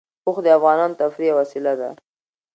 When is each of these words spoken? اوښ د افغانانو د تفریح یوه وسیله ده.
اوښ 0.25 0.37
د 0.45 0.47
افغانانو 0.57 0.93
د 0.95 0.97
تفریح 1.01 1.29
یوه 1.31 1.37
وسیله 1.41 1.73
ده. 1.79 1.89